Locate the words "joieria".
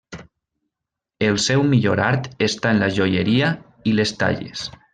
2.97-3.51